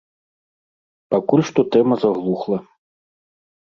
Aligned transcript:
Пакуль 1.15 1.45
што 1.51 1.59
тэма 1.75 1.95
заглухла. 2.05 2.57